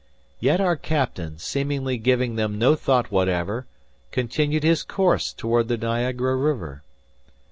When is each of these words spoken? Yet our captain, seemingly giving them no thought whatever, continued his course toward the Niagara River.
Yet 0.39 0.59
our 0.59 0.75
captain, 0.77 1.37
seemingly 1.37 1.99
giving 1.99 2.35
them 2.35 2.57
no 2.57 2.73
thought 2.75 3.11
whatever, 3.11 3.67
continued 4.09 4.63
his 4.63 4.81
course 4.81 5.31
toward 5.31 5.67
the 5.67 5.77
Niagara 5.77 6.35
River. 6.35 6.81